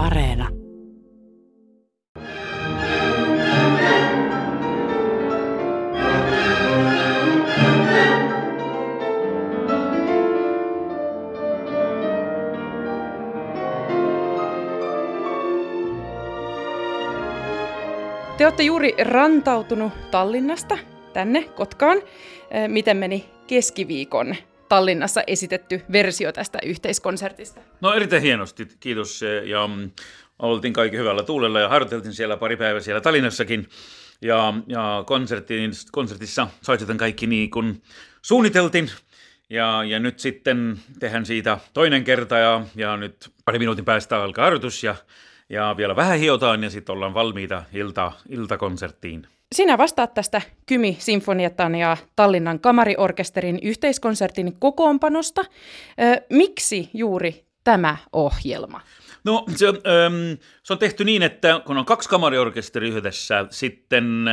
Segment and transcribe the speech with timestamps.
[0.00, 0.48] Areena.
[18.36, 20.78] Te olette juuri rantautunut Tallinnasta
[21.12, 22.02] tänne Kotkaan.
[22.68, 24.36] Miten meni keskiviikon
[24.70, 27.60] Tallinnassa esitetty versio tästä yhteiskonsertista?
[27.80, 29.20] No erittäin hienosti, kiitos.
[29.44, 29.90] Ja mm,
[30.38, 33.68] oltiin kaikki hyvällä tuulella ja harjoiteltiin siellä pari päivää siellä Tallinnassakin.
[34.22, 35.04] Ja, ja
[35.92, 37.82] konsertissa soitetaan kaikki niin kuin
[38.22, 38.90] suunniteltiin.
[39.50, 44.44] Ja, ja nyt sitten tehdään siitä toinen kerta ja, ja nyt pari minuutin päästä alkaa
[44.44, 44.94] harjoitus ja,
[45.50, 49.26] ja vielä vähän hiotaan ja sitten ollaan valmiita ilta, iltakonserttiin.
[49.54, 55.44] Sinä vastaat tästä Kymi Sinfoniatan ja Tallinnan kamariorkesterin yhteiskonsertin kokoonpanosta.
[56.30, 58.80] Miksi juuri tämä ohjelma?
[59.24, 64.28] No se, ähm, se on tehty niin, että kun on kaksi kamariorkesteri yhdessä, sitten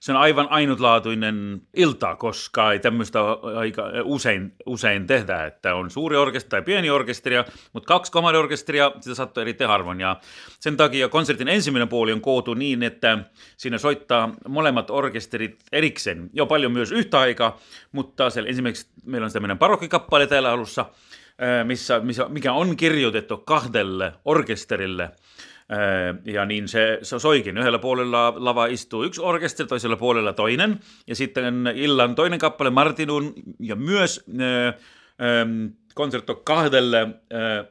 [0.00, 3.18] se on aivan ainutlaatuinen ilta, koska ei tämmöistä
[3.56, 7.36] aika usein, usein tehdä, että on suuri orkesteri tai pieni orkesteri,
[7.72, 10.00] mutta kaksi kamariorkesteria, sitä sattuu eri harvoin.
[10.00, 10.16] Ja
[10.60, 13.18] sen takia konsertin ensimmäinen puoli on kootu niin, että
[13.56, 17.58] siinä soittaa molemmat orkesterit erikseen, jo paljon myös yhtä aikaa,
[17.92, 20.86] mutta siellä esimerkiksi meillä on tämmöinen parokkikappale täällä alussa,
[21.64, 25.10] missä, missä, mikä on kirjoitettu kahdelle orkesterille–
[26.24, 27.58] ja niin se, soikin.
[27.58, 30.80] Yhdellä puolella lava istuu yksi orkesteri, toisella puolella toinen.
[31.06, 34.24] Ja sitten illan toinen kappale Martinun ja myös
[35.94, 37.08] konsertto kahdelle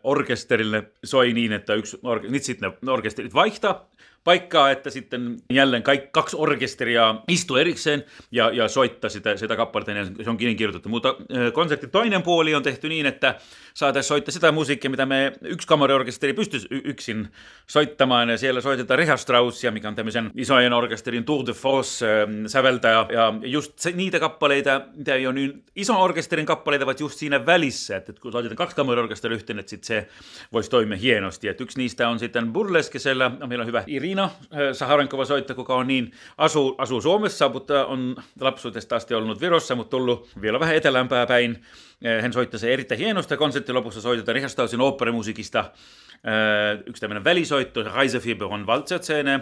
[0.04, 3.90] orkesterille soi niin, että yksi orke- nyt sitten ne orkesterit vaihtaa
[4.30, 9.92] paikkaa, että sitten jälleen kaikki, kaksi orkesteria istuu erikseen ja, ja soittaa sitä, sitä kappaletta,
[9.92, 10.90] ja se on kirjoitettu.
[10.90, 11.16] Mutta
[11.54, 13.36] konsertin toinen puoli on tehty niin, että
[13.74, 17.28] saataisiin soittaa sitä musiikkia, mitä me yksi kamariorkesteri pystyisi yksin
[17.68, 22.06] soittamaan, ja siellä soitetaan Richard Straussia, mikä on tämmöisen isojen orkesterin Tour de Force
[22.48, 27.18] säveltäjä, ja just se, niitä kappaleita, mitä ei ole niin ison orkesterin kappaleita, ovat just
[27.18, 30.08] siinä välissä, että kun soitetaan kaksi kamariorkesteria yhteen, että sitten se
[30.54, 31.48] voisi toimia hienosti.
[31.48, 35.76] Et yksi niistä on sitten Burleskesellä, meillä on hyvä Irina, Niina eh, Saharenkova soittaja, kuka
[35.76, 40.76] on niin, asuu, asuu Suomessa, mutta on lapsuudesta asti ollut Virossa, mutta tullut vielä vähän
[40.76, 41.64] etelämpää päin.
[42.02, 43.38] Eh, hän soittaa se erittäin hienosti.
[43.38, 49.40] Konsertti lopussa soitetaan Richardstausin oopperimusiikista eh, yksi tämmöinen välisoitto, Reisefieberon Waltzerszene,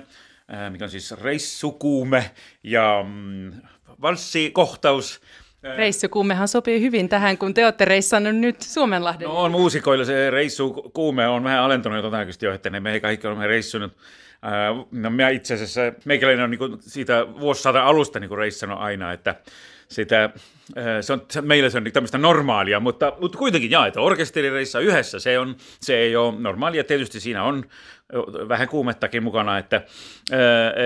[0.70, 2.32] mikä on siis reissukuume
[2.64, 3.52] ja mm,
[4.02, 5.22] valssikohtaus.
[5.78, 9.28] Reissukuumehan sopii hyvin tähän, kun te olette reissannut nyt Suomenlahden.
[9.28, 13.48] No on muusikoilla se reissukuume on vähän alentunut todennäköisesti jo, että ne me kaikki olemme
[13.48, 13.94] reissunut
[14.92, 19.36] No minä itse asiassa, meikäläinen on niin siitä vuosisadan alusta niin reissannut aina, että
[19.88, 20.30] sitä,
[21.02, 25.20] se on, se, meillä se on tämmöistä normaalia, mutta, mutta kuitenkin jaa, että orkesterireissa yhdessä
[25.20, 26.84] se, on, se ei ole normaalia.
[26.84, 27.66] Tietysti siinä on
[28.48, 29.82] vähän kuumettakin mukana, että,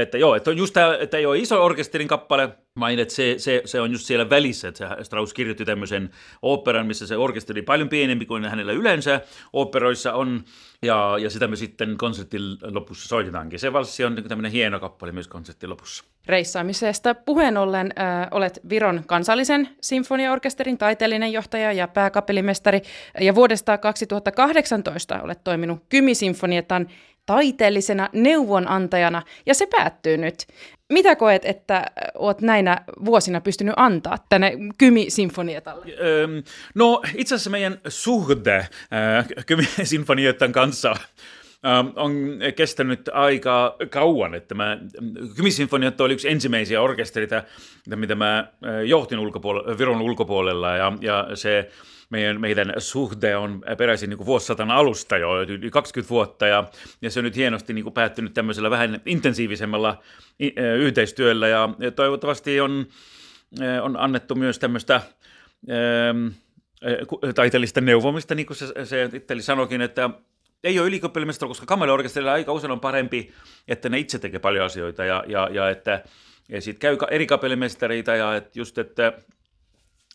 [0.01, 2.49] että joo, että on just tämä, että ei ole iso orkesterin kappale,
[2.79, 6.09] vain että se, se, se, on just siellä välissä, että Strauss kirjoitti tämmöisen
[6.41, 9.21] operan, missä se orkesteri paljon pienempi kuin hänellä yleensä
[9.53, 10.43] operoissa on,
[10.81, 13.59] ja, ja sitä me sitten konsertin lopussa soitetaankin.
[13.59, 16.03] Se valssi on tämmöinen hieno kappale myös konsertin lopussa.
[16.25, 22.81] Reissaamisesta puheen ollen äh, olet Viron kansallisen sinfoniaorkesterin taiteellinen johtaja ja pääkapellimestari,
[23.21, 26.87] ja vuodesta 2018 olet toiminut Kymi-sinfonietan
[27.31, 30.47] taiteellisena neuvonantajana, ja se päättyy nyt.
[30.89, 35.85] Mitä koet, että olet näinä vuosina pystynyt antaa tänne Kymi-sinfonietalle?
[36.75, 38.67] No itse asiassa meidän suhde äh,
[39.45, 40.95] Kymi-sinfonietan kanssa
[41.95, 44.77] on kestänyt aika kauan, että mä,
[45.35, 47.43] Kymi-sinfoniat oli yksi ensimmäisiä orkesterita,
[47.95, 51.69] mitä mä äh, johtin ulkopuolella, Viron ulkopuolella, ja, ja se
[52.09, 56.63] meidän, meidän suhde on peräisin niin vuosisatan alusta jo, yli 20 vuotta, ja,
[57.01, 60.03] ja se on nyt hienosti niin kuin päättynyt tämmöisellä vähän intensiivisemmalla
[60.79, 62.85] yhteistyöllä, ja, ja toivottavasti on,
[63.81, 65.01] on annettu myös tämmöistä
[67.35, 70.09] taiteellista neuvomista, niin kuin se, se Itteli sanokin, että
[70.63, 73.33] ei ole ylikoppelimestari, koska kameliorkesterilla aika usein on parempi,
[73.67, 76.03] että ne itse tekee paljon asioita ja, ja, ja että
[76.49, 79.13] ja sitten käy eri kapellimestareita ja että just, että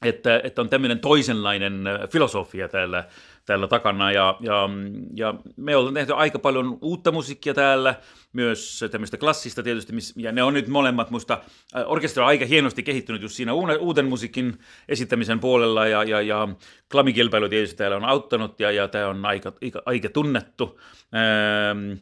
[0.04, 3.04] että, että on tämmöinen toisenlainen filosofia täällä,
[3.46, 4.12] täällä takana.
[4.12, 4.68] Ja, ja,
[5.14, 7.94] ja me ollaan tehty aika paljon uutta musiikkia täällä,
[8.32, 11.40] myös tämmöistä klassista tietysti, ja ne on nyt molemmat musta,
[11.86, 14.58] orkesteri on aika hienosti kehittynyt just siinä uuden musiikin
[14.88, 16.48] esittämisen puolella, ja, ja, ja
[16.90, 20.80] klamikilpailu tietysti täällä on auttanut, ja, ja tämä on aika, aika, aika tunnettu.
[21.14, 21.92] Ähm,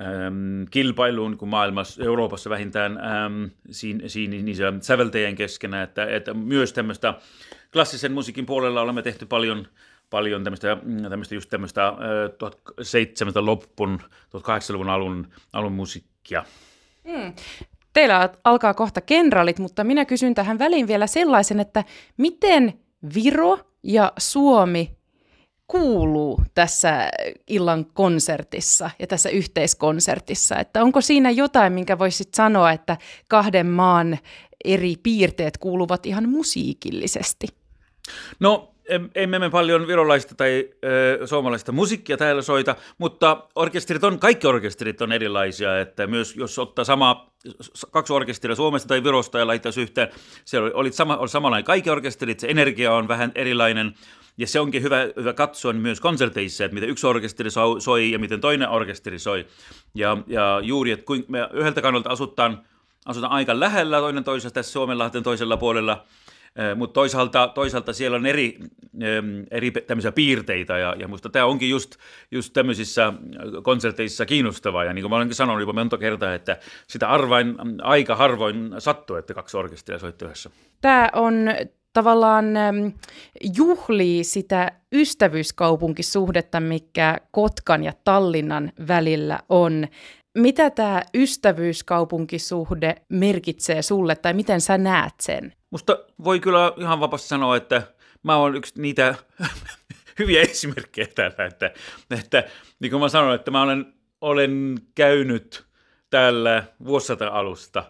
[0.00, 6.72] ähm, kilpailuun kuin maailmassa, Euroopassa vähintään ähm, siinä, siinä niin säveltäjien keskenä, että, että myös
[6.72, 7.14] tämmöistä
[7.72, 9.66] klassisen musiikin puolella olemme tehty paljon,
[10.10, 10.76] paljon tämmöistä,
[11.10, 11.92] tämmöistä just tämmöistä
[12.38, 14.00] 1700 loppun,
[14.36, 16.44] 1800-luvun alun, alun musiikkia.
[17.04, 17.32] Mm.
[17.92, 21.84] Teillä alkaa kohta kenraalit, mutta minä kysyn tähän väliin vielä sellaisen, että
[22.16, 22.80] miten
[23.14, 24.98] Viro ja Suomi
[25.66, 27.10] kuuluu tässä
[27.46, 30.56] illan konsertissa ja tässä yhteiskonsertissa?
[30.56, 32.96] Että onko siinä jotain, minkä voisit sanoa, että
[33.28, 34.18] kahden maan
[34.64, 37.46] eri piirteet kuuluvat ihan musiikillisesti?
[38.40, 38.74] No
[39.14, 45.02] emme me paljon virolaista tai ö, suomalaista musiikkia täällä soita, mutta orkesterit on, kaikki orkesterit
[45.02, 47.30] on erilaisia, että myös jos ottaa sama,
[47.90, 50.08] kaksi orkesteria Suomesta tai Virosta ja laittaisi yhteen,
[50.44, 53.94] se oli, oli, sama, oli samanlainen kaikki orkesterit, se energia on vähän erilainen,
[54.38, 58.40] ja se onkin hyvä, hyvä katsoa myös konserteissa, että miten yksi orkesteri soi ja miten
[58.40, 59.46] toinen orkesteri soi.
[59.94, 62.64] Ja, ja juuri, että kuinka me yhdeltä kannalta asutaan,
[63.06, 66.04] asutaan aika lähellä toinen toisesta tässä Suomenlahten toisella puolella,
[66.76, 68.58] mutta toisaalta, toisaalta siellä on eri,
[69.50, 71.96] eri tämmöisiä piirteitä ja, ja musta tämä onkin just,
[72.30, 73.12] just tämmöisissä
[73.62, 76.56] konserteissa kiinnostavaa ja niin kuin mä olenkin sanonut jopa monta kertaa, että
[76.86, 80.50] sitä arvain, aika harvoin sattuu, että kaksi orkesteria soitti yhdessä.
[80.80, 81.34] Tämä on
[81.92, 82.44] tavallaan
[83.56, 89.86] juhlii sitä ystävyyskaupunkisuhdetta, mikä Kotkan ja Tallinnan välillä on.
[90.34, 95.52] Mitä tämä ystävyyskaupunkisuhde merkitsee sulle tai miten sä näet sen?
[95.70, 97.82] Musta voi kyllä ihan vapaasti sanoa, että
[98.22, 99.14] mä oon yksi niitä
[100.18, 101.70] hyviä esimerkkejä täällä, että,
[102.10, 102.44] että
[102.80, 105.66] niin kuin mä sanoin, että mä olen, olen käynyt
[106.10, 107.84] täällä vuosisata alusta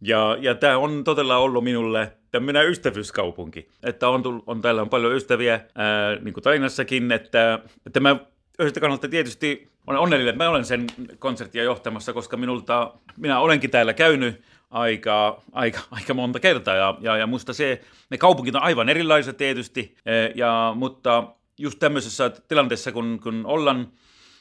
[0.00, 4.88] ja, ja tämä on todella ollut minulle tämmöinen ystävyyskaupunki, että on, tullut, on täällä on
[4.88, 8.16] paljon ystäviä, ää, niin kuin Talinassakin, että, että mä
[8.58, 10.86] yhdestä kannalta tietysti olen onnellinen, että mä olen sen
[11.18, 16.76] konserttia johtamassa, koska minulta, minä olenkin täällä käynyt aika, aika, aika monta kertaa.
[16.76, 17.80] Ja, ja, ja musta se,
[18.10, 21.24] ne kaupungit on aivan erilaiset tietysti, e, ja, mutta
[21.58, 23.88] just tämmöisessä tilanteessa, kun, kun ollaan,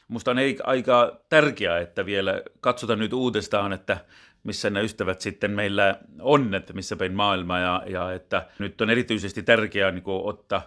[0.07, 3.97] musta on aika tärkeää, että vielä katsotaan nyt uudestaan, että
[4.44, 8.89] missä ne ystävät sitten meillä on, että missä päin maailmaa, ja, ja että nyt on
[8.89, 10.62] erityisesti tärkeää niin ottaa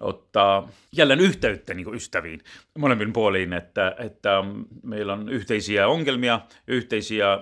[0.00, 2.40] ottaa jälleen yhteyttä niin ystäviin
[2.78, 4.44] molemmin puoliin, että, että
[4.82, 7.40] meillä on yhteisiä ongelmia, yhteisiä äh,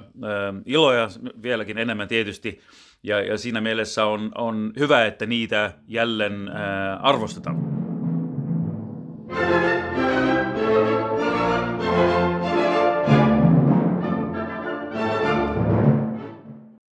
[0.67, 1.09] iloja
[1.43, 2.61] vieläkin enemmän tietysti,
[3.03, 7.79] ja, ja siinä mielessä on, on hyvä, että niitä jälleen äh, arvostetaan.